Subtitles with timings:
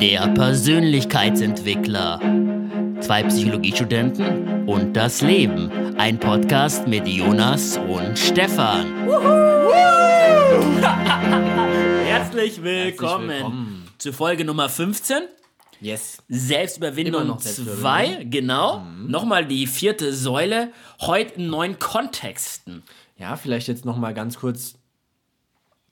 [0.00, 2.18] Der Persönlichkeitsentwickler.
[3.00, 5.70] Zwei Psychologiestudenten und das Leben.
[5.96, 8.86] Ein Podcast mit Jonas und Stefan.
[12.04, 13.88] Herzlich willkommen, willkommen.
[13.98, 15.18] zu Folge Nummer 15.
[15.80, 16.18] Yes.
[16.28, 18.30] Selbstüberwindung Immer noch 2, Selbstüberwindung.
[18.30, 18.82] genau.
[19.06, 22.82] Nochmal die vierte Säule, heute in neuen Kontexten.
[23.16, 24.74] Ja, vielleicht jetzt nochmal ganz kurz,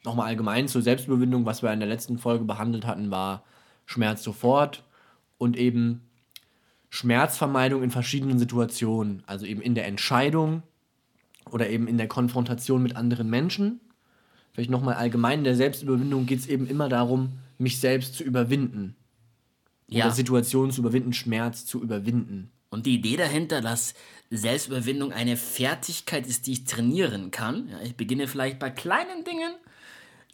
[0.06, 1.44] nochmal allgemein zur Selbstüberwindung.
[1.44, 3.44] Was wir in der letzten Folge behandelt hatten, war
[3.84, 4.84] Schmerz sofort
[5.38, 6.02] und eben
[6.88, 9.22] Schmerzvermeidung in verschiedenen Situationen.
[9.26, 10.62] Also eben in der Entscheidung
[11.50, 13.80] oder eben in der Konfrontation mit anderen Menschen.
[14.52, 18.96] Vielleicht nochmal allgemein in der Selbstüberwindung geht es eben immer darum, mich selbst zu überwinden.
[19.88, 20.06] Ja.
[20.06, 22.50] Oder Situationen zu überwinden, Schmerz zu überwinden.
[22.70, 23.94] Und die Idee dahinter, dass
[24.30, 27.68] Selbstüberwindung eine Fertigkeit ist, die ich trainieren kann.
[27.68, 29.52] Ja, ich beginne vielleicht bei kleinen Dingen,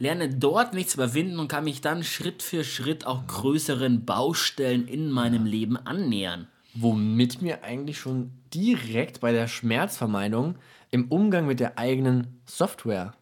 [0.02, 4.88] lerne dort mich zu überwinden und kann mich dann Schritt für Schritt auch größeren Baustellen
[4.88, 6.48] in meinem Leben annähern.
[6.74, 10.56] Womit wir eigentlich schon direkt bei der Schmerzvermeidung
[10.90, 13.14] im Umgang mit der eigenen Software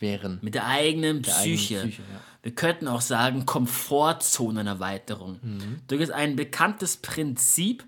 [0.00, 0.38] wären.
[0.42, 1.78] Mit der eigenen eigenen Psyche.
[1.78, 2.20] Psyche, ja.
[2.42, 5.38] Wir könnten auch sagen Komfortzonenerweiterung.
[5.40, 5.80] Mhm.
[5.86, 7.86] Das ist ein bekanntes Prinzip.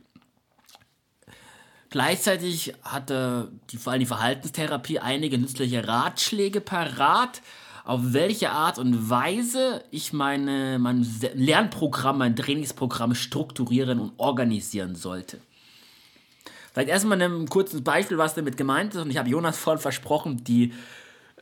[1.91, 7.43] Gleichzeitig hatte die, vor allem die Verhaltenstherapie einige nützliche Ratschläge parat,
[7.91, 15.41] auf welche Art und Weise ich meine, mein Lernprogramm, mein Trainingsprogramm strukturieren und organisieren sollte.
[16.73, 19.01] Vielleicht erstmal ein kurzes Beispiel, was damit gemeint ist.
[19.01, 20.73] Und ich habe Jonas vorhin versprochen, die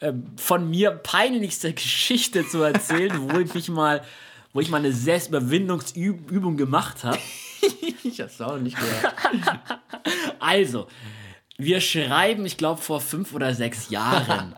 [0.01, 4.03] ähm, von mir peinlichste Geschichte zu erzählen, wo ich mich mal,
[4.55, 7.19] wo ich mal eine Selbstüberwindungsübung gemacht habe.
[8.05, 9.15] Ich hab's auch nicht gehört.
[10.41, 10.87] Also,
[11.59, 14.55] wir schreiben, ich glaube, vor fünf oder sechs Jahren.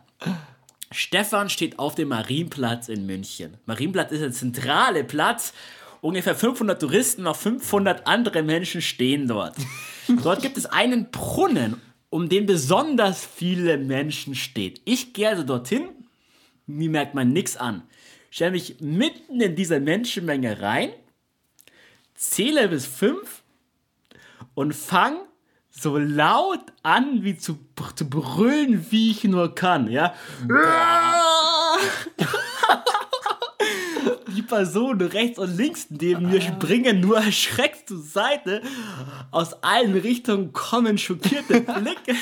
[0.92, 3.56] Stefan steht auf dem Marienplatz in München.
[3.66, 5.52] Marienplatz ist der zentrale Platz.
[6.00, 9.54] Ungefähr 500 Touristen, noch 500 andere Menschen stehen dort.
[10.22, 14.80] Dort gibt es einen Brunnen, um den besonders viele Menschen steht.
[14.84, 15.90] Ich gehe also dorthin,
[16.66, 17.82] mir merkt man nichts an.
[18.30, 20.90] Stelle mich mitten in diese Menschenmenge rein,
[22.14, 23.42] zähle bis fünf
[24.54, 25.18] und fang
[25.70, 27.58] so laut an, wie zu,
[27.94, 30.14] zu brüllen, wie ich nur kann, ja.
[34.34, 38.62] Die Personen rechts und links neben mir springen nur erschreckt zur Seite.
[39.30, 42.14] Aus allen Richtungen kommen schockierte Blicke.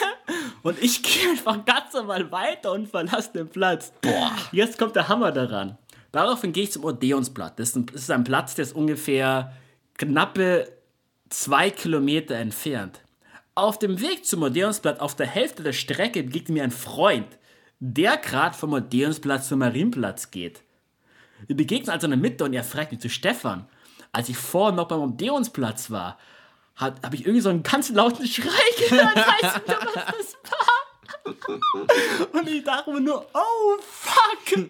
[0.63, 3.93] Und ich gehe einfach ganz normal weiter und verlasse den Platz.
[4.01, 4.33] Boah.
[4.53, 5.77] Jetzt kommt der Hammer daran.
[6.13, 7.57] Daraufhin gehe ich zum Odeonsplatz.
[7.57, 9.53] Das ist ein, das ist ein Platz, der ist ungefähr
[9.99, 10.73] knappe
[11.29, 13.03] zwei Kilometer entfernt.
[13.59, 17.27] Auf dem Weg zum Odeonsplatz, auf der Hälfte der Strecke, begegnet mir ein Freund,
[17.81, 20.63] der gerade vom Odeonsplatz zum Marienplatz geht.
[21.49, 23.67] Wir begegnen also in der Mitte und er fragt mich zu Stefan.
[24.13, 26.21] Als ich vorhin noch beim Odeonsplatz war,
[26.77, 28.49] habe ich irgendwie so einen ganz lauten Schrei
[28.79, 29.17] gehört.
[29.17, 30.05] Weißt du, was das
[30.48, 30.48] war?
[32.33, 34.69] Und ich dachte mir nur, oh fuck.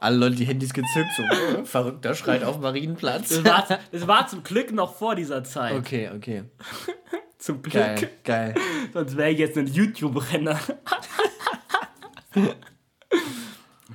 [0.00, 3.28] Alle Leute die Handys gezückt, so äh, verrückter schreit auf Marienplatz.
[3.28, 5.74] Das war, das war zum Glück noch vor dieser Zeit.
[5.74, 6.44] Okay, okay.
[7.38, 7.74] Zum Glück.
[7.74, 8.54] Geil, geil.
[8.92, 10.58] Sonst wäre ich jetzt ein YouTube-Renner.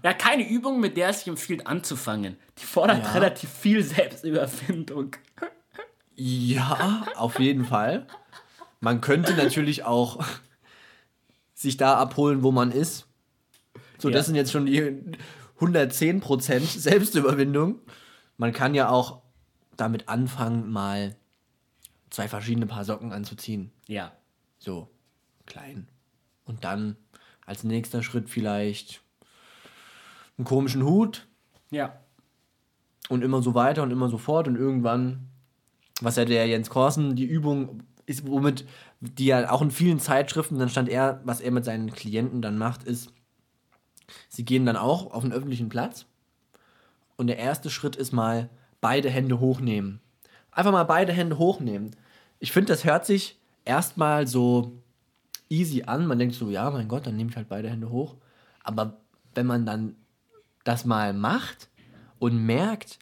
[0.03, 2.37] ja, keine Übung, mit der es sich empfiehlt anzufangen.
[2.59, 3.11] Die fordert Ja.
[3.11, 5.15] relativ viel Selbstüberwindung.
[6.15, 8.07] Ja, auf jeden Fall.
[8.79, 10.23] Man könnte natürlich auch
[11.55, 13.07] sich da abholen, wo man ist.
[13.97, 14.15] So, Ja.
[14.15, 15.01] das sind jetzt schon die
[15.59, 17.79] 110% Selbstüberwindung.
[18.37, 19.21] Man kann ja auch
[19.77, 21.15] damit anfangen, mal
[22.09, 23.71] zwei verschiedene Paar Socken anzuziehen.
[23.87, 24.11] Ja.
[24.59, 24.89] So,
[25.45, 25.87] klein.
[26.45, 26.95] Und dann
[27.45, 29.01] als nächster Schritt vielleicht
[30.37, 31.27] einen komischen Hut
[31.71, 31.97] Ja.
[33.09, 35.29] und immer so weiter und immer so fort und irgendwann,
[36.01, 38.65] was ja der Jens Korsen, die Übung ist, womit
[39.05, 42.57] die ja auch in vielen Zeitschriften, dann stand er, was er mit seinen Klienten dann
[42.57, 43.11] macht, ist,
[44.29, 46.05] sie gehen dann auch auf einen öffentlichen Platz
[47.15, 48.49] und der erste Schritt ist mal
[48.81, 49.99] beide Hände hochnehmen.
[50.51, 51.95] Einfach mal beide Hände hochnehmen.
[52.39, 54.73] Ich finde, das hört sich erstmal so
[55.49, 56.07] easy an.
[56.07, 58.15] Man denkt so, ja, mein Gott, dann nehme ich halt beide Hände hoch.
[58.63, 58.97] Aber
[59.33, 59.95] wenn man dann
[60.63, 61.69] das mal macht
[62.19, 62.99] und merkt,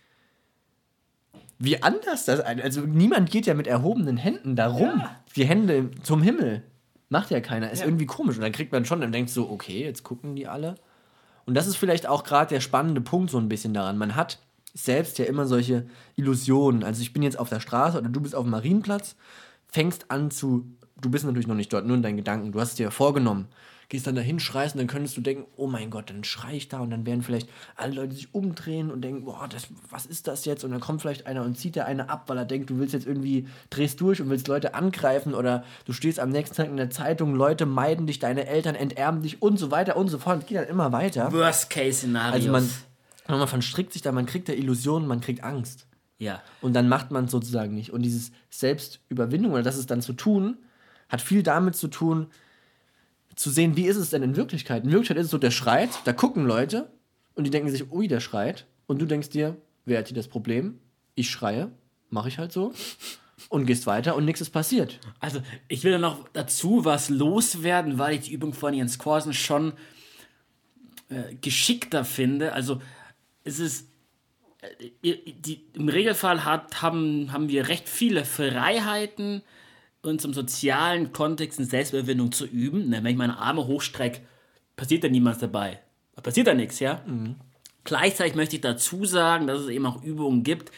[1.63, 2.62] wie anders das ein.
[2.62, 5.04] Also niemand geht ja mit erhobenen Händen darum.
[5.36, 6.63] Die Hände zum Himmel.
[7.10, 7.71] Macht ja keiner.
[7.71, 8.36] Ist irgendwie komisch.
[8.36, 10.75] Und dann kriegt man schon, dann denkt so, okay, jetzt gucken die alle.
[11.45, 13.98] Und das ist vielleicht auch gerade der spannende Punkt so ein bisschen daran.
[13.98, 14.39] Man hat
[14.74, 16.83] selbst ja immer solche Illusionen.
[16.83, 19.15] Also ich bin jetzt auf der Straße oder du bist auf dem Marienplatz,
[19.68, 20.65] fängst an zu
[21.04, 22.51] du bist natürlich noch nicht dort, nur in deinen Gedanken.
[22.51, 23.48] Du hast es dir vorgenommen.
[23.93, 26.67] Gehst dann dahin, schreist und dann könntest du denken, oh mein Gott, dann schrei ich
[26.67, 30.27] da und dann werden vielleicht alle Leute sich umdrehen und denken, boah, das, was ist
[30.27, 30.63] das jetzt?
[30.63, 32.95] Und dann kommt vielleicht einer und zieht der eine ab, weil er denkt, du willst
[32.95, 36.77] jetzt irgendwie, drehst durch und willst Leute angreifen oder du stehst am nächsten Tag in
[36.77, 40.39] der Zeitung, Leute meiden dich, deine Eltern enterben dich und so weiter und so fort.
[40.39, 41.31] Es geht dann immer weiter.
[41.31, 42.33] Worst-Case-Szenarios.
[42.33, 42.67] Also man,
[43.27, 45.85] man verstrickt sich da, man kriegt da Illusionen, man kriegt Angst.
[46.17, 46.41] ja.
[46.61, 47.93] Und dann macht man es sozusagen nicht.
[47.93, 50.57] Und dieses Selbstüberwindung oder das ist dann zu tun,
[51.09, 52.31] hat viel damit zu tun,
[53.35, 54.83] zu sehen, wie ist es denn in Wirklichkeit.
[54.83, 56.91] In Wirklichkeit ist es so, der schreit, da gucken Leute
[57.35, 58.65] und die denken sich, ui, der schreit.
[58.85, 60.80] Und du denkst dir, wer hat hier das Problem?
[61.15, 61.71] Ich schreie,
[62.09, 62.74] mache ich halt so.
[63.50, 65.00] Und gehst weiter und nichts ist passiert.
[65.19, 69.74] Also, ich will noch dazu was loswerden, weil ich die Übung von Jens Korsen schon
[71.09, 72.53] äh, geschickter finde.
[72.53, 72.81] Also,
[73.44, 73.89] es ist.
[74.62, 79.41] äh, Die, Im Regelfall hat, haben, haben wir recht viele Freiheiten,
[80.03, 82.89] uns im sozialen Kontext in Selbstüberwindung zu üben.
[82.89, 84.21] Ne, wenn ich meine Arme hochstrecke,
[84.75, 85.79] passiert da niemals dabei.
[86.15, 87.01] Da passiert da nichts, ja?
[87.83, 90.71] Gleichzeitig möchte ich dazu sagen, dass es eben auch Übungen gibt,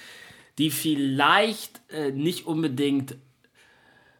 [0.58, 3.18] die vielleicht äh, nicht unbedingt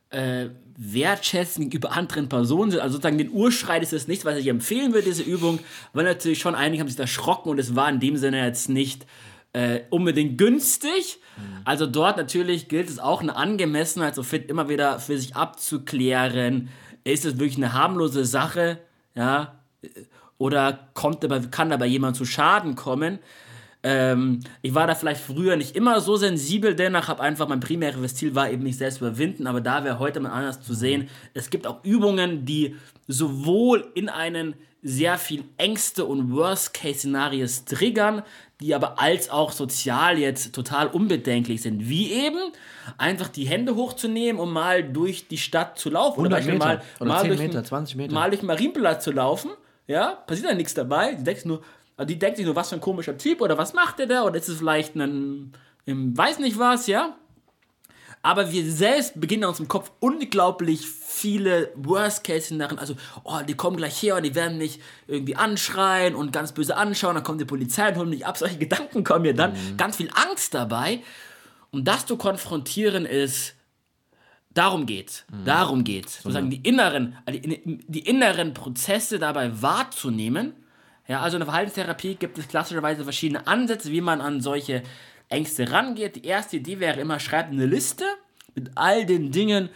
[0.10, 2.82] äh, wertschätzen gegenüber anderen Personen sind.
[2.82, 5.60] Also sozusagen den Urschrei ist es nicht, was ich empfehlen würde, diese Übung,
[5.94, 9.06] weil natürlich schon einige haben sich erschrocken und es war in dem Sinne jetzt nicht
[9.56, 11.20] äh, unbedingt günstig.
[11.64, 16.70] Also dort natürlich gilt es auch eine Angemessenheit, so fit immer wieder für sich abzuklären.
[17.06, 18.80] Ist es wirklich eine harmlose Sache?
[19.16, 19.60] Ja,
[20.38, 23.20] oder kommt dabei, kann dabei jemand zu Schaden kommen.
[23.84, 28.16] Ähm, ich war da vielleicht früher nicht immer so sensibel, dennoch habe einfach mein primäres
[28.16, 31.08] Ziel war eben mich selbst überwinden, aber da wäre heute mal anders zu sehen.
[31.34, 32.76] Es gibt auch Übungen, die
[33.08, 34.56] sowohl in einen
[34.88, 38.22] sehr viel Ängste und Worst-Case-Szenarios triggern,
[38.62, 41.90] die aber als auch sozial jetzt total unbedenklich sind.
[41.90, 42.38] Wie eben
[43.00, 46.20] einfach die Hände hochzunehmen, um mal durch die Stadt zu laufen.
[46.20, 48.14] 100 Beispiel Meter mal, oder mal 10 durch, Meter, den- 20 Meter.
[48.14, 49.52] mal durch den Marienplatz zu laufen.
[49.88, 51.16] Ja, passiert da nichts dabei.
[51.16, 51.62] Die denkt nur,
[51.98, 54.24] also die denkt sich nur, was für ein komischer Typ oder was macht der da
[54.24, 55.52] oder ist es vielleicht ein,
[55.88, 57.16] ein weiß nicht was, ja.
[58.26, 62.80] Aber wir selbst beginnen uns im Kopf unglaublich viele Worst-Case-Szenarien.
[62.80, 66.76] Also, oh, die kommen gleich her und die werden mich irgendwie anschreien und ganz böse
[66.76, 67.14] anschauen.
[67.14, 68.36] Dann kommt die Polizei und holt mich ab.
[68.36, 69.54] Solche Gedanken kommen mir dann.
[69.78, 71.04] Ganz viel Angst dabei.
[71.70, 73.54] Und das zu konfrontieren ist,
[74.50, 75.24] darum geht's.
[75.46, 76.24] Darum geht's.
[76.24, 80.54] Sozusagen die inneren, also die inneren Prozesse dabei wahrzunehmen.
[81.08, 84.82] Ja, also in der Verhaltenstherapie gibt es klassischerweise verschiedene Ansätze, wie man an solche
[85.30, 86.18] Ängste rangeht.
[86.18, 88.06] Die erste Idee wäre immer, schreib eine Liste
[88.54, 89.70] mit all den Dingen,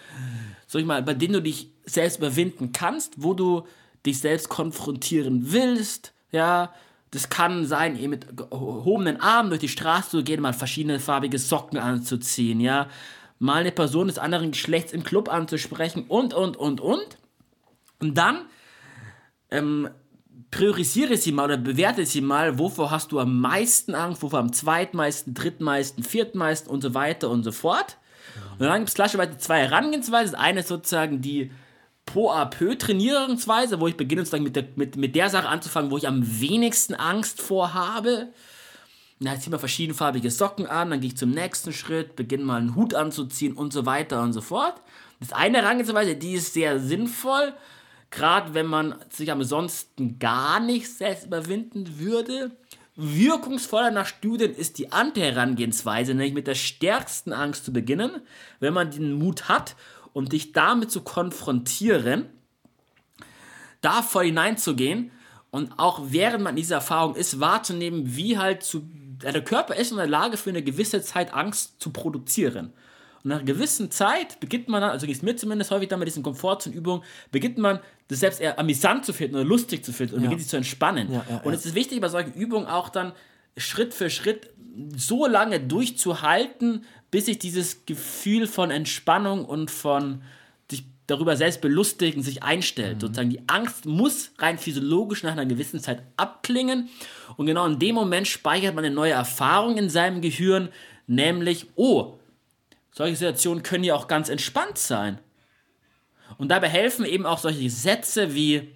[0.68, 3.66] sag ich mal, bei denen du dich selbst überwinden kannst, wo du
[4.06, 6.14] dich selbst konfrontieren willst.
[6.32, 6.74] Ja,
[7.12, 11.40] das kann sein, eben mit gehobenen Armen durch die Straße zu gehen, mal verschiedene farbige
[11.40, 12.88] Socken anzuziehen, ja,
[13.40, 17.18] mal eine Person des anderen Geschlechts im Club anzusprechen und, und, und, und.
[18.00, 18.46] Und dann
[19.50, 19.90] ähm,
[20.52, 24.54] priorisiere sie mal oder bewerte sie mal, wovor hast du am meisten Angst, wovor am
[24.54, 27.98] zweitmeisten, drittmeisten, viertmeisten und so weiter und so fort.
[28.58, 30.34] Und dann gibt es klassischerweise zwei Herangehensweisen.
[30.34, 31.52] Das eine ist sozusagen die
[32.06, 35.92] peu à peu Trainierungsweise, wo ich beginne sozusagen mit der, mit, mit der Sache anzufangen,
[35.92, 38.30] wo ich am wenigsten Angst vor habe.
[39.20, 42.76] Ich ziehe mal verschiedenfarbige Socken an, dann gehe ich zum nächsten Schritt, beginne mal einen
[42.76, 44.82] Hut anzuziehen und so weiter und so fort.
[45.20, 47.54] Das eine Herangehensweise, die ist sehr sinnvoll,
[48.12, 52.52] gerade wenn man sich ansonsten gar nicht selbst überwinden würde.
[52.96, 58.22] Wirkungsvoller nach Studien ist die Anti-Herangehensweise, nämlich mit der stärksten Angst zu beginnen,
[58.60, 59.76] wenn man den Mut hat,
[60.12, 62.26] um dich damit zu konfrontieren,
[63.82, 65.12] da voll hineinzugehen
[65.52, 68.82] und auch während man in dieser Erfahrung ist, wahrzunehmen, wie halt zu,
[69.24, 72.74] der Körper ist in der Lage, für eine gewisse Zeit Angst zu produzieren.
[73.24, 76.00] Und nach einer gewissen Zeit beginnt man dann, also geht es mir zumindest häufig dann
[76.00, 80.16] mit diesen Komfortzone-Übungen, beginnt man das selbst eher amüsant zu finden oder lustig zu finden
[80.16, 81.12] und beginnt sich zu entspannen.
[81.12, 81.58] Ja, ja, und ja.
[81.58, 83.14] es ist wichtig, bei solchen Übungen auch dann
[83.58, 84.50] Schritt für Schritt
[84.96, 90.22] so lange durchzuhalten, bis sich dieses Gefühl von Entspannung und von
[90.70, 93.02] sich darüber selbst belustigen sich einstellt.
[93.02, 96.90] Sozusagen die Angst muss rein physiologisch nach einer gewissen Zeit abklingen.
[97.36, 100.70] Und genau in dem Moment speichert man eine neue Erfahrung in seinem Gehirn,
[101.08, 102.19] nämlich, oh,
[102.92, 105.20] solche Situationen können ja auch ganz entspannt sein.
[106.38, 108.74] Und dabei helfen eben auch solche Sätze wie,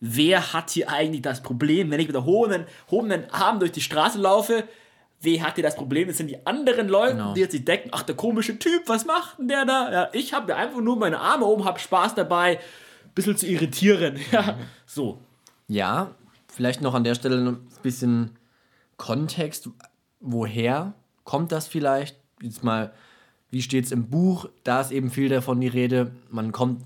[0.00, 4.18] wer hat hier eigentlich das Problem, wenn ich mit erhobenen, erhobenen Armen durch die Straße
[4.18, 4.64] laufe,
[5.20, 6.08] wer hat hier das Problem?
[6.08, 7.34] Das sind die anderen Leute, Genau.
[7.34, 9.92] die jetzt sich denken, ach, der komische Typ, was macht denn der da?
[9.92, 14.18] Ja, ich habe einfach nur meine Arme oben, habe Spaß dabei, ein bisschen zu irritieren.
[14.32, 15.18] Ja, so.
[15.68, 16.14] Ja,
[16.48, 18.36] vielleicht noch an der Stelle ein bisschen
[18.98, 19.70] Kontext.
[20.20, 20.92] Woher
[21.24, 22.16] kommt das vielleicht?
[22.42, 22.92] Jetzt mal
[23.52, 24.48] wie steht es im Buch?
[24.64, 26.82] Da ist eben viel davon die Rede, man kommt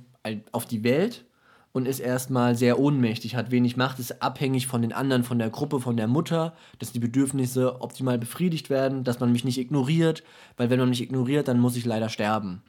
[0.50, 1.24] auf die Welt
[1.70, 5.48] und ist erstmal sehr ohnmächtig, hat wenig Macht, ist abhängig von den anderen, von der
[5.48, 10.24] Gruppe, von der Mutter, dass die Bedürfnisse optimal befriedigt werden, dass man mich nicht ignoriert,
[10.56, 12.62] weil wenn man mich ignoriert, dann muss ich leider sterben.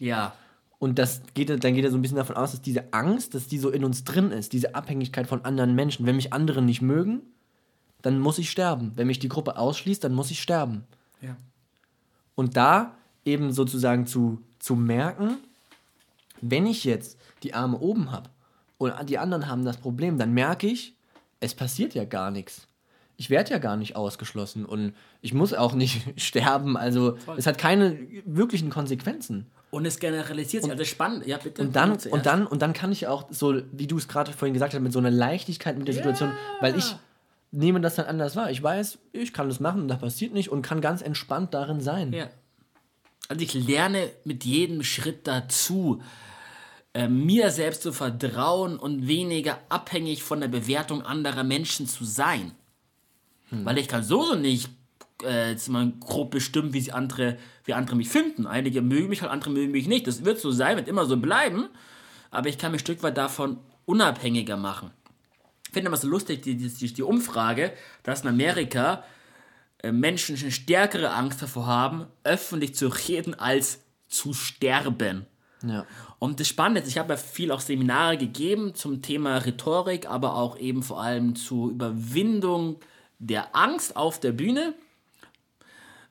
[0.00, 0.34] Ja.
[0.80, 3.46] Und das geht, dann geht er so ein bisschen davon aus, dass diese Angst, dass
[3.46, 6.06] die so in uns drin ist, diese Abhängigkeit von anderen Menschen.
[6.06, 7.22] Wenn mich andere nicht mögen,
[8.02, 8.92] dann muss ich sterben.
[8.96, 10.84] Wenn mich die Gruppe ausschließt, dann muss ich sterben.
[11.20, 11.36] Ja.
[12.34, 12.97] Und da
[13.28, 15.36] eben sozusagen zu, zu merken,
[16.40, 18.30] wenn ich jetzt die Arme oben habe
[18.78, 20.94] und die anderen haben das Problem, dann merke ich,
[21.40, 22.66] es passiert ja gar nichts.
[23.16, 26.76] Ich werde ja gar nicht ausgeschlossen und ich muss auch nicht sterben.
[26.76, 27.36] Also Voll.
[27.38, 29.46] es hat keine wirklichen Konsequenzen.
[29.70, 30.72] Und es generalisiert sich.
[30.72, 31.26] Also spannend.
[31.26, 31.60] Ja, bitte.
[31.60, 34.54] Und dann, und dann, und dann kann ich auch so, wie du es gerade vorhin
[34.54, 36.02] gesagt hast, mit so einer Leichtigkeit mit der ja.
[36.02, 36.96] Situation, weil ich
[37.50, 38.50] nehme das dann anders wahr.
[38.50, 41.80] Ich weiß, ich kann das machen und das passiert nicht und kann ganz entspannt darin
[41.80, 42.12] sein.
[42.12, 42.28] Ja.
[43.28, 46.02] Also ich lerne mit jedem Schritt dazu,
[46.94, 52.52] äh, mir selbst zu vertrauen und weniger abhängig von der Bewertung anderer Menschen zu sein.
[53.50, 53.64] Hm.
[53.66, 54.70] Weil ich kann so nicht
[55.22, 55.54] äh,
[56.00, 58.46] grob bestimmen, wie, sie andere, wie andere mich finden.
[58.46, 60.06] Einige mögen mich halt, andere mögen mich nicht.
[60.06, 61.68] Das wird so sein, wird immer so bleiben.
[62.30, 64.90] Aber ich kann mich ein Stück weit davon unabhängiger machen.
[65.66, 69.04] Ich finde immer so lustig, die, die, die Umfrage, dass in Amerika
[69.84, 75.26] Menschen eine stärkere Angst davor haben, öffentlich zu reden, als zu sterben.
[75.62, 75.86] Ja.
[76.18, 80.34] Und das Spannende ist, ich habe ja viel auch Seminare gegeben zum Thema Rhetorik, aber
[80.34, 82.80] auch eben vor allem zur Überwindung
[83.18, 84.74] der Angst auf der Bühne,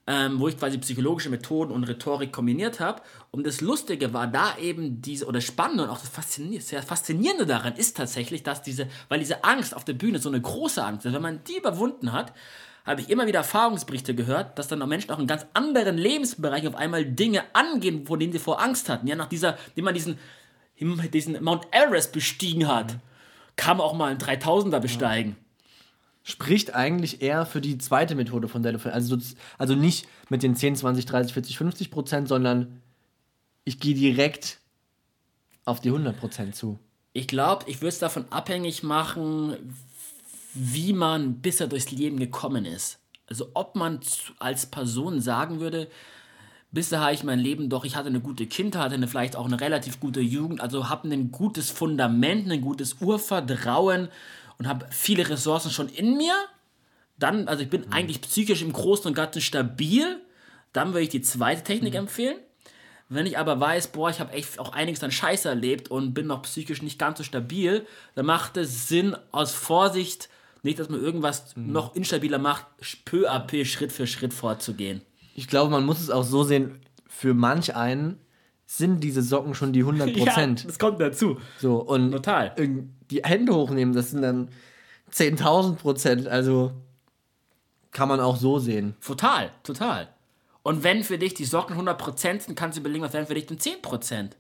[0.06, 3.02] ähm, wo ich quasi psychologische Methoden und Rhetorik kombiniert habe.
[3.32, 7.46] Und das Lustige war da eben diese, oder Spannende und auch das Faszinierende, sehr Faszinierende
[7.46, 11.06] daran ist tatsächlich, dass diese, weil diese Angst auf der Bühne so eine große Angst
[11.06, 12.34] ist, wenn man die überwunden hat,
[12.88, 16.70] habe ich immer wieder Erfahrungsberichte gehört, dass dann auch Menschen auch in ganz anderen Lebensbereichen
[16.70, 19.08] auf einmal Dinge angehen, vor denen sie vor Angst hatten.
[19.08, 20.18] Ja, nach dieser, dem man diesen,
[20.80, 23.00] diesen Mount Everest bestiegen hat, mhm.
[23.58, 25.36] kann man auch mal einen 3000er besteigen.
[26.24, 28.92] Spricht eigentlich eher für die zweite Methode von Delophin.
[28.92, 29.18] Also,
[29.58, 32.82] also nicht mit den 10, 20, 30, 40, 50 Prozent, sondern
[33.66, 34.60] ich gehe direkt
[35.66, 36.80] auf die 100 Prozent zu.
[37.12, 39.58] Ich glaube, ich würde es davon abhängig machen,
[40.60, 43.00] wie man bisher durchs Leben gekommen ist.
[43.30, 44.00] Also ob man
[44.40, 45.88] als Person sagen würde,
[46.72, 49.46] bisher habe ich mein Leben doch, ich hatte eine gute Kindheit, hatte eine, vielleicht auch
[49.46, 54.10] eine relativ gute Jugend, also habe ein gutes Fundament, ein gutes Urvertrauen
[54.58, 56.36] und habe viele Ressourcen schon in mir.
[57.20, 57.94] Dann, also ich bin mhm.
[57.94, 60.22] eigentlich psychisch im Großen und Ganzen stabil.
[60.74, 62.00] Dann würde ich die zweite Technik mhm.
[62.00, 62.38] empfehlen.
[63.10, 66.28] Wenn ich aber weiß, boah, ich habe echt auch einiges an Scheiße erlebt und bin
[66.28, 67.86] noch psychisch nicht ganz so stabil,
[68.16, 70.30] dann macht es Sinn, aus Vorsicht
[70.68, 71.72] nicht, dass man irgendwas mhm.
[71.72, 72.66] noch instabiler macht,
[73.06, 75.02] peu à peu, Schritt für Schritt vorzugehen.
[75.34, 78.20] Ich glaube, man muss es auch so sehen, für manch einen
[78.66, 80.26] sind diese Socken schon die 100%.
[80.26, 81.38] ja, das kommt dazu.
[81.60, 82.54] So, und Total.
[83.10, 84.50] die Hände hochnehmen, das sind dann
[85.12, 86.28] 10.000 Prozent.
[86.28, 86.74] Also
[87.92, 88.96] kann man auch so sehen.
[89.04, 90.10] Total, total.
[90.64, 93.46] Und wenn für dich die Socken 100% sind, kannst du überlegen, was wären für dich
[93.46, 94.32] denn 10%?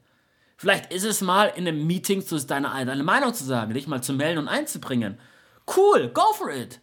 [0.58, 4.02] Vielleicht ist es mal in einem Meeting zu deine, deine Meinung zu sagen, dich mal
[4.04, 5.18] zu melden und einzubringen.
[5.76, 6.80] Cool, go for it.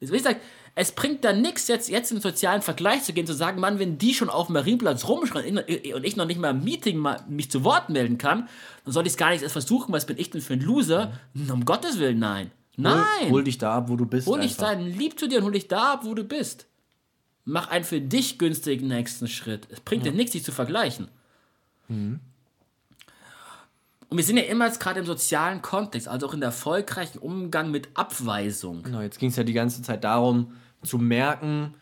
[0.00, 0.40] Ich sage,
[0.80, 3.98] es bringt da nichts, jetzt, jetzt im sozialen Vergleich zu gehen, zu sagen, Mann, wenn
[3.98, 7.50] die schon auf dem Marienplatz rumschreien und ich noch nicht mal im Meeting mal mich
[7.50, 8.48] zu Wort melden kann,
[8.84, 11.18] dann soll ich es gar nicht erst versuchen, was bin ich denn für ein Loser?
[11.34, 11.50] Mhm.
[11.50, 12.52] Um Gottes Willen, nein.
[12.76, 13.04] Nein.
[13.22, 14.28] Hol, hol, dich da ab, wo du bist.
[14.28, 16.66] Hol dich da, lieb zu dir und hol dich da ab, wo du bist.
[17.44, 19.66] Mach einen für dich günstigen nächsten Schritt.
[19.70, 20.12] Es bringt ja.
[20.12, 21.08] dir nichts, sich zu vergleichen.
[21.88, 22.20] Mhm.
[24.08, 27.18] Und wir sind ja immer jetzt gerade im sozialen Kontext, also auch in der erfolgreichen
[27.18, 28.82] Umgang mit Abweisung.
[28.82, 31.74] Genau, jetzt ging es ja die ganze Zeit darum, zu merken,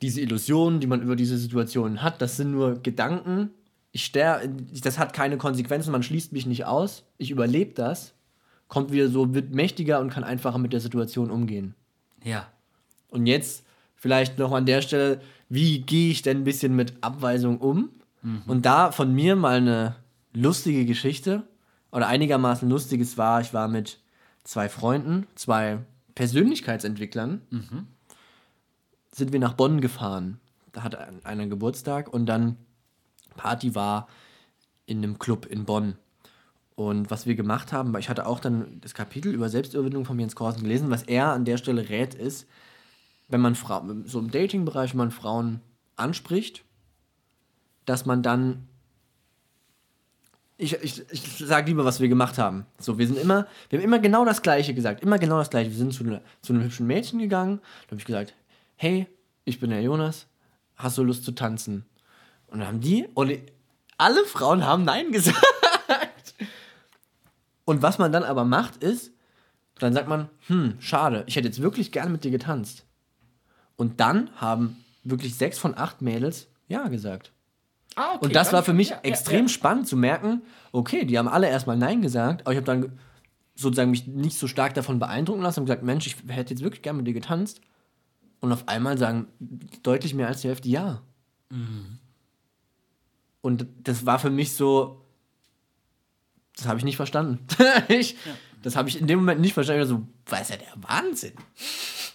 [0.00, 3.50] diese Illusionen, die man über diese Situationen hat, das sind nur Gedanken.
[3.92, 8.14] Ich sterbe, das hat keine Konsequenzen, man schließt mich nicht aus, ich überlebe das,
[8.68, 11.74] kommt wieder so, wird mächtiger und kann einfacher mit der Situation umgehen.
[12.24, 12.48] Ja.
[13.08, 17.58] Und jetzt vielleicht noch an der Stelle, wie gehe ich denn ein bisschen mit Abweisung
[17.58, 17.90] um?
[18.22, 18.42] Mhm.
[18.46, 19.96] Und da von mir mal eine
[20.32, 21.46] lustige Geschichte
[21.90, 24.00] oder einigermaßen lustiges war, ich war mit
[24.44, 25.78] zwei Freunden, zwei
[26.14, 27.86] Persönlichkeitsentwicklern, mhm.
[29.12, 30.40] sind wir nach Bonn gefahren.
[30.72, 32.56] Da hat einer Geburtstag und dann
[33.36, 34.08] Party war
[34.86, 35.96] in einem Club in Bonn.
[36.74, 40.34] Und was wir gemacht haben, ich hatte auch dann das Kapitel über Selbstüberwindung von Jens
[40.34, 42.46] Korsen gelesen, was er an der Stelle rät, ist,
[43.28, 45.60] wenn man Frauen, so im Dating-Bereich, wenn man Frauen
[45.96, 46.64] anspricht,
[47.84, 48.68] dass man dann
[50.62, 52.66] ich, ich, ich sage lieber, was wir gemacht haben.
[52.78, 55.02] So, wir sind immer, wir haben immer genau das Gleiche gesagt.
[55.02, 55.70] Immer genau das Gleiche.
[55.70, 57.60] Wir sind zu, ne, zu einem hübschen Mädchen gegangen.
[57.86, 58.34] Da habe ich gesagt,
[58.76, 59.06] hey,
[59.44, 60.26] ich bin der Jonas.
[60.76, 61.84] Hast du Lust zu tanzen?
[62.46, 63.32] Und dann haben die, und
[63.98, 65.36] alle Frauen haben Nein gesagt.
[67.64, 69.12] Und was man dann aber macht, ist,
[69.78, 72.84] dann sagt man, hm, schade, ich hätte jetzt wirklich gerne mit dir getanzt.
[73.76, 77.32] Und dann haben wirklich sechs von acht Mädels Ja gesagt.
[77.96, 79.48] Ah, okay, Und das dann- war für mich ja, ja, extrem ja.
[79.48, 82.98] spannend zu merken, okay, die haben alle erstmal Nein gesagt, aber ich habe dann
[83.54, 86.82] sozusagen mich nicht so stark davon beeindrucken lassen und gesagt, Mensch, ich hätte jetzt wirklich
[86.82, 87.60] gerne mit dir getanzt.
[88.40, 89.26] Und auf einmal sagen
[89.82, 91.02] deutlich mehr als die Hälfte Ja.
[91.50, 91.98] Mhm.
[93.40, 95.04] Und das war für mich so,
[96.56, 97.40] das habe ich nicht verstanden.
[97.88, 98.16] ich,
[98.62, 99.82] Das habe ich in dem Moment nicht verstanden.
[99.82, 101.32] Ich war so, was ist ja der Wahnsinn?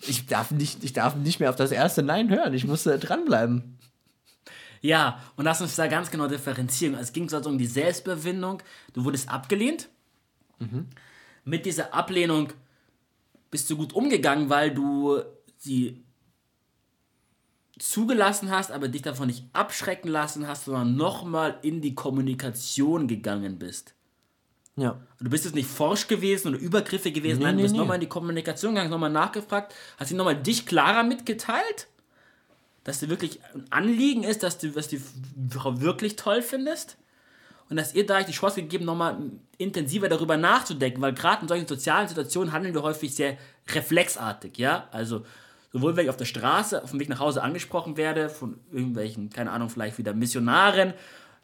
[0.08, 2.54] Ich darf, nicht, ich darf nicht mehr auf das erste Nein hören.
[2.54, 3.77] Ich musste dranbleiben.
[4.88, 6.96] Ja, und lass uns da ganz genau differenzieren.
[6.96, 8.64] Es ging so um die Selbstbewindung.
[8.94, 9.90] Du wurdest abgelehnt.
[11.44, 12.54] Mit dieser Ablehnung
[13.52, 15.22] bist du gut umgegangen, weil du
[15.58, 16.04] sie
[17.78, 23.60] zugelassen hast, aber dich davon nicht abschrecken lassen hast, sondern nochmal in die Kommunikation gegangen
[23.60, 23.94] bist.
[24.78, 25.02] Ja.
[25.20, 27.80] Du bist jetzt nicht forsch gewesen oder übergriffig gewesen, Nee, nein, du nee, bist nee.
[27.80, 31.88] nochmal in die Kommunikation gegangen, nochmal nachgefragt, hast ihm nochmal dich klarer mitgeteilt,
[32.88, 35.02] dass dir wirklich ein Anliegen ist, dass du was die
[35.50, 36.98] Frau wirklich toll findest
[37.70, 39.18] und dass ihr da die Chance gegeben, nochmal
[39.58, 43.36] intensiver darüber nachzudenken, weil gerade in solchen sozialen Situationen handeln wir häufig sehr
[43.68, 45.26] reflexartig, ja, also
[45.74, 49.32] sowohl wenn ich auf der Straße auf dem Weg nach Hause angesprochen werde von irgendwelchen,
[49.32, 50.94] keine Ahnung, vielleicht wieder Missionaren,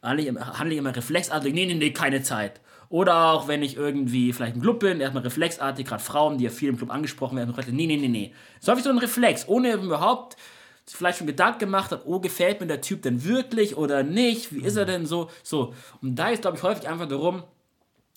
[0.02, 2.62] handle ich immer, handle ich immer reflexartig, nee, nee, nee, keine Zeit.
[2.88, 6.50] Oder auch wenn ich irgendwie vielleicht im Club bin, erstmal reflexartig, gerade Frauen, die ja
[6.50, 8.34] viel im Club angesprochen werden, nee, nee, nee, nee.
[8.60, 10.38] So habe ich so einen Reflex, ohne überhaupt
[10.86, 14.62] vielleicht schon Gedanken gemacht hat, oh, gefällt mir der Typ denn wirklich oder nicht, wie
[14.62, 15.74] ist er denn so, so.
[16.02, 17.42] Und da ist, glaube ich, häufig einfach darum,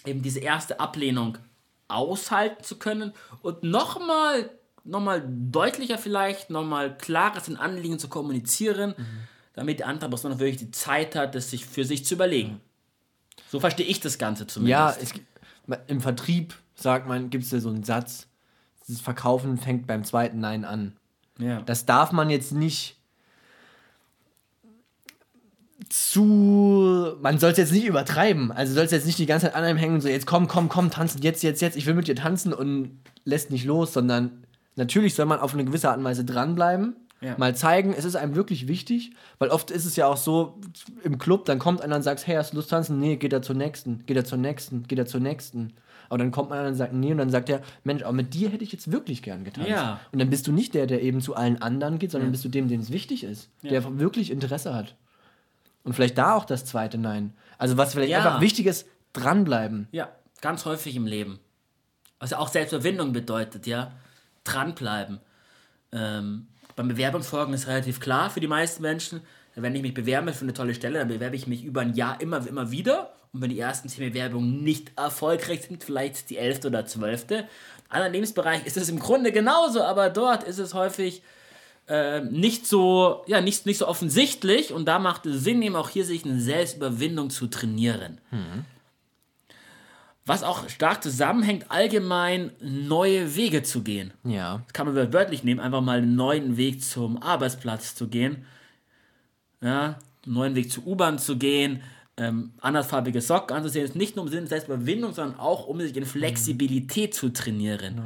[0.05, 1.37] eben diese erste Ablehnung
[1.87, 4.49] aushalten zu können und nochmal
[4.83, 8.95] noch mal deutlicher vielleicht, nochmal klares in Anliegen zu kommunizieren,
[9.53, 12.61] damit die andere Person auch wirklich die Zeit hat, das sich für sich zu überlegen.
[13.49, 14.71] So verstehe ich das Ganze zumindest.
[14.71, 15.13] Ja, es,
[15.87, 18.27] im Vertrieb, sagt man, gibt es ja so einen Satz,
[18.87, 20.95] das Verkaufen fängt beim zweiten Nein an.
[21.39, 21.61] Ja.
[21.61, 22.97] Das darf man jetzt nicht
[25.89, 27.15] zu.
[27.21, 28.51] Man soll es jetzt nicht übertreiben.
[28.51, 30.47] Also soll es jetzt nicht die ganze Zeit an einem hängen und so, jetzt komm,
[30.47, 33.93] komm, komm, tanzen, jetzt, jetzt, jetzt, ich will mit dir tanzen und lässt nicht los,
[33.93, 34.43] sondern
[34.75, 36.95] natürlich soll man auf eine gewisse Art und Weise dranbleiben.
[37.19, 37.35] Ja.
[37.37, 40.59] Mal zeigen, es ist einem wirklich wichtig, weil oft ist es ja auch so,
[41.03, 42.99] im Club, dann kommt einer und sagt, hey, hast du Lust tanzen?
[42.99, 45.73] Nee, geht er zur nächsten, geht er zur nächsten, geht er zur nächsten.
[46.09, 48.49] Aber dann kommt man und sagt, nee, und dann sagt er, Mensch, aber mit dir
[48.49, 49.69] hätte ich jetzt wirklich gern getanzt.
[49.69, 49.99] Ja.
[50.11, 52.49] Und dann bist du nicht der, der eben zu allen anderen geht, sondern bist du
[52.49, 54.95] dem, dem es wichtig ist, der wirklich Interesse hat.
[55.83, 57.33] Und vielleicht da auch das zweite Nein.
[57.57, 58.17] Also was vielleicht Ja.
[58.19, 59.87] einfach wichtig ist, dranbleiben.
[59.91, 60.09] Ja,
[60.41, 61.39] ganz häufig im Leben.
[62.19, 63.91] Was ja auch Selbstverwindung bedeutet, ja.
[64.43, 65.19] Dranbleiben.
[65.91, 69.21] Ähm, beim Bewerbungsfolgen ist relativ klar für die meisten Menschen,
[69.55, 72.21] wenn ich mich bewerbe für eine tolle Stelle, dann bewerbe ich mich über ein Jahr
[72.21, 73.11] immer, immer wieder.
[73.33, 77.35] Und wenn die ersten zehn Bewerbungen nicht erfolgreich sind, vielleicht die elfte oder zwölfte.
[77.35, 77.45] In
[77.89, 81.21] anderen Lebensbereichen ist es im Grunde genauso, aber dort ist es häufig
[81.87, 84.73] äh, nicht so, ja, nicht, nicht so offensichtlich.
[84.73, 88.19] Und da macht es Sinn, eben auch hier sich eine Selbstüberwindung zu trainieren.
[90.25, 94.13] Was auch stark zusammenhängt, allgemein neue Wege zu gehen.
[94.25, 94.61] Ja.
[94.65, 98.45] Das kann man wörtlich nehmen, einfach mal einen neuen Weg zum Arbeitsplatz zu gehen.
[99.61, 101.81] Ja, einen neuen Weg zur U-Bahn zu gehen,
[102.17, 103.85] ähm, andersfarbige Socken anzusehen.
[103.85, 108.01] Ist nicht nur im Sinne der Selbstüberwindung, sondern auch, um sich in Flexibilität zu trainieren.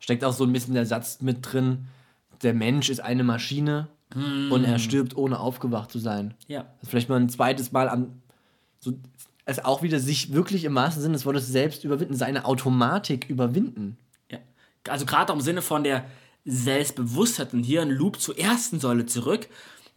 [0.00, 1.88] Steckt auch so ein bisschen der Satz mit drin,
[2.42, 6.34] der Mensch ist eine Maschine und er stirbt, ohne aufgewacht zu sein.
[6.46, 6.60] Ja.
[6.60, 8.22] Also vielleicht mal ein zweites Mal an,
[8.80, 8.92] so,
[9.44, 13.98] es auch wieder sich wirklich im wahrsten Sinne des Wortes selbst überwinden, seine Automatik überwinden.
[14.30, 14.38] Ja.
[14.88, 16.04] Also gerade auch im Sinne von der
[16.44, 19.48] Selbstbewusstheit und hier ein Loop zur ersten Säule zurück.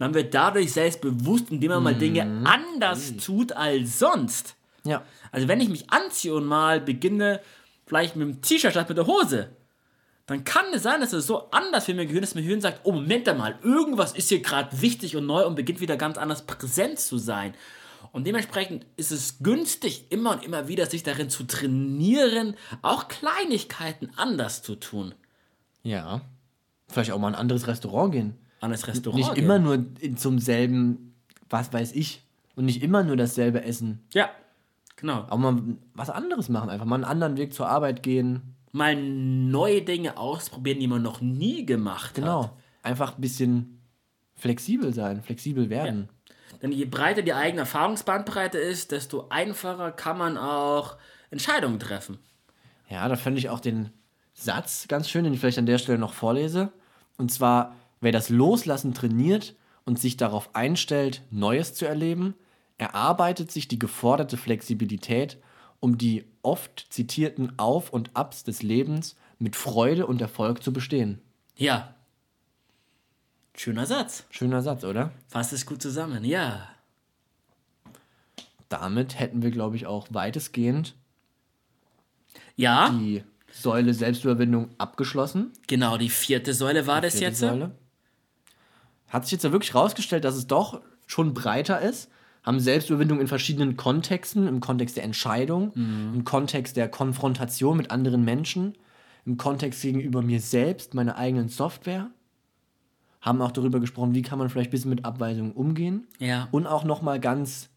[0.02, 4.56] Man wird dadurch selbstbewusst, indem man mal Dinge anders tut als sonst.
[4.82, 5.04] Ja.
[5.30, 7.40] Also wenn ich mich anziehe und mal beginne,
[7.86, 9.50] vielleicht mit dem T-Shirt statt mit der Hose,
[10.26, 12.60] dann kann es sein, dass es so anders für mein Gehirn ist, dass mein Gehirn
[12.60, 16.18] sagt, oh Moment mal, irgendwas ist hier gerade wichtig und neu und beginnt wieder ganz
[16.18, 17.54] anders präsent zu sein.
[18.10, 24.10] Und dementsprechend ist es günstig, immer und immer wieder sich darin zu trainieren, auch Kleinigkeiten
[24.16, 25.14] anders zu tun.
[25.84, 26.22] Ja.
[26.88, 28.41] Vielleicht auch mal in ein anderes Restaurant gehen.
[28.62, 29.18] An das Restaurant.
[29.18, 29.44] Nicht gehen.
[29.44, 29.84] immer nur
[30.16, 31.14] zum selben,
[31.50, 32.22] was weiß ich.
[32.54, 34.04] Und nicht immer nur dasselbe essen.
[34.12, 34.30] Ja,
[34.96, 35.26] genau.
[35.28, 35.60] Auch mal
[35.94, 36.70] was anderes machen.
[36.70, 38.54] Einfach mal einen anderen Weg zur Arbeit gehen.
[38.70, 42.14] Mal neue Dinge ausprobieren, die man noch nie gemacht hat.
[42.14, 42.56] Genau.
[42.82, 43.82] Einfach ein bisschen
[44.34, 46.08] flexibel sein, flexibel werden.
[46.62, 50.96] Denn je breiter die eigene Erfahrungsbandbreite ist, desto einfacher kann man auch
[51.30, 52.18] Entscheidungen treffen.
[52.88, 53.90] Ja, da fand ich auch den
[54.34, 56.72] Satz ganz schön, den ich vielleicht an der Stelle noch vorlese.
[57.18, 62.34] Und zwar, wer das Loslassen trainiert, und sich darauf einstellt, Neues zu erleben,
[62.78, 65.38] erarbeitet sich die geforderte Flexibilität,
[65.80, 71.20] um die oft zitierten Auf und Abs des Lebens mit Freude und Erfolg zu bestehen.
[71.56, 71.94] Ja.
[73.56, 74.24] Schöner Satz.
[74.30, 75.12] Schöner Satz, oder?
[75.28, 76.68] Fasst es gut zusammen, ja.
[78.68, 80.94] Damit hätten wir, glaube ich, auch weitestgehend
[82.56, 85.50] Ja, die Säule Selbstüberwindung abgeschlossen.
[85.66, 87.40] genau, die vierte Säule war das Vierte jetzt.
[87.40, 87.72] Säule.
[89.12, 92.08] Hat sich jetzt ja wirklich rausgestellt, dass es doch schon breiter ist.
[92.42, 98.24] Haben Selbstüberwindung in verschiedenen Kontexten, im Kontext der Entscheidung, im Kontext der Konfrontation mit anderen
[98.24, 98.74] Menschen,
[99.26, 102.10] im Kontext gegenüber mir selbst, meiner eigenen Software.
[103.20, 106.08] Haben auch darüber gesprochen, wie kann man vielleicht ein bisschen mit Abweisungen umgehen.
[106.18, 106.48] Ja.
[106.50, 107.68] Und auch nochmal ganz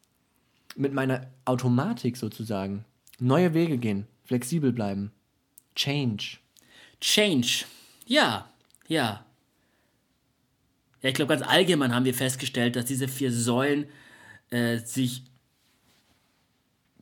[0.77, 2.85] mit meiner Automatik sozusagen.
[3.19, 5.11] Neue Wege gehen, flexibel bleiben.
[5.75, 6.37] Change.
[7.01, 7.65] Change.
[8.07, 8.49] Ja,
[8.87, 9.25] ja.
[11.05, 13.85] Ja, ich glaube, ganz allgemein haben wir festgestellt, dass diese vier Säulen
[14.49, 15.21] äh, sich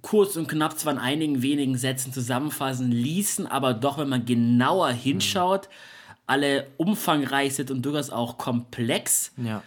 [0.01, 4.89] kurz und knapp zwar in einigen wenigen Sätzen zusammenfassen ließen, aber doch, wenn man genauer
[4.89, 5.69] hinschaut,
[6.25, 9.31] alle umfangreich sind und durchaus auch komplex.
[9.37, 9.63] Ja.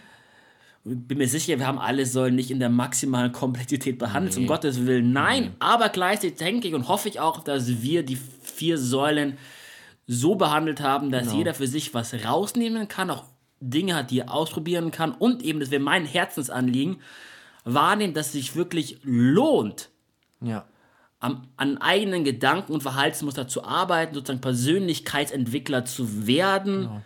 [0.83, 4.85] bin mir sicher, wir haben alle Säulen nicht in der maximalen Komplexität behandelt, um Gottes
[4.85, 5.13] Willen.
[5.13, 9.35] Nein, aber gleichzeitig denke ich und hoffe ich auch, dass wir die vier Säulen
[10.05, 13.23] so behandelt haben, dass jeder für sich was rausnehmen kann, auch
[13.59, 16.97] Dinge hat, die er ausprobieren kann und eben, das wäre mein Herzensanliegen,
[17.63, 19.89] wahrnehmen, dass es sich wirklich lohnt,
[20.41, 20.65] Ja.
[21.19, 27.01] am, an eigenen Gedanken und Verhaltensmuster zu arbeiten, sozusagen Persönlichkeitsentwickler zu werden.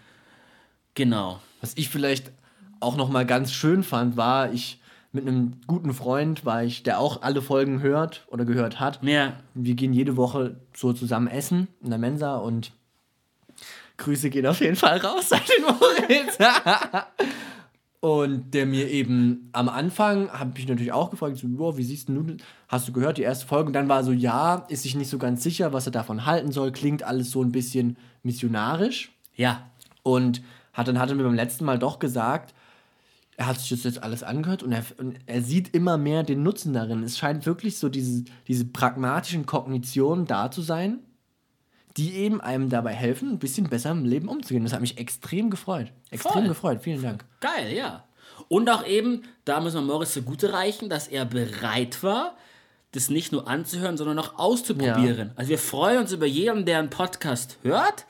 [0.94, 1.40] Genau.
[1.62, 2.32] Was ich vielleicht
[2.80, 4.80] auch noch mal ganz schön fand, war, ich
[5.14, 9.04] mit einem guten Freund war ich, der auch alle Folgen hört oder gehört hat.
[9.04, 9.34] Ja.
[9.54, 12.72] Wir gehen jede Woche so zusammen essen in der Mensa und
[14.02, 16.38] Grüße gehen auf jeden Fall raus an den Moritz.
[18.02, 22.10] und der mir eben am Anfang, habe ich natürlich auch gefragt, so, wow, wie siehst
[22.10, 22.38] du,
[22.68, 23.68] hast du gehört, die erste Folge?
[23.68, 26.52] Und dann war so, ja, ist sich nicht so ganz sicher, was er davon halten
[26.52, 29.12] soll, klingt alles so ein bisschen missionarisch.
[29.36, 29.70] Ja.
[30.04, 30.42] Und
[30.74, 32.54] hat dann hat er mir beim letzten Mal doch gesagt,
[33.38, 36.44] er hat sich das jetzt alles angehört und er, und er sieht immer mehr den
[36.44, 37.04] Nutzen darin.
[37.04, 41.00] Es scheint wirklich so diese, diese pragmatischen Kognitionen da zu sein,
[41.97, 44.63] die eben einem dabei helfen, ein bisschen besser im Leben umzugehen.
[44.63, 45.91] Das hat mich extrem gefreut.
[46.10, 46.47] Extrem Voll.
[46.47, 46.80] gefreut.
[46.82, 47.25] Vielen Dank.
[47.39, 48.06] Geil, ja.
[48.47, 52.36] Und auch eben, da müssen wir Morris zugute reichen, dass er bereit war,
[52.91, 55.32] das nicht nur anzuhören, sondern auch auszuprobieren.
[55.36, 58.06] Also wir freuen uns über jeden, der einen Podcast hört.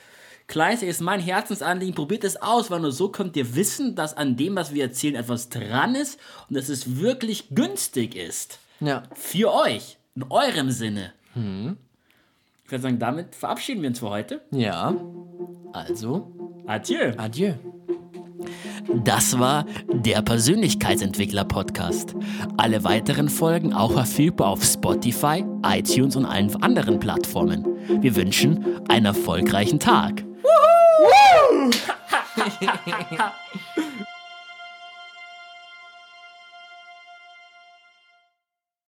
[0.48, 4.36] Gleichzeitig ist mein Herzensanliegen, probiert es aus, weil nur so könnt ihr wissen, dass an
[4.36, 8.60] dem, was wir erzählen, etwas dran ist und dass es wirklich günstig ist.
[8.80, 9.04] Ja.
[9.13, 11.13] Für euch, in eurem Sinne.
[12.72, 14.40] Ich würde sagen, damit verabschieden wir uns für heute.
[14.52, 14.96] Ja.
[15.74, 16.32] Also,
[16.66, 17.12] Adieu.
[17.18, 17.52] adieu.
[19.04, 22.16] Das war der Persönlichkeitsentwickler-Podcast.
[22.56, 27.66] Alle weiteren Folgen auch verfügbar auf Spotify, iTunes und allen anderen Plattformen.
[28.02, 30.24] Wir wünschen einen erfolgreichen Tag.